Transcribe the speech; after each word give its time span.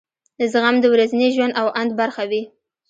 زغم 0.51 0.75
د 0.81 0.85
ورځني 0.93 1.27
ژوند 1.35 1.53
او 1.61 1.67
اند 1.79 1.91
برخه 1.99 2.23
وي. 2.29 2.43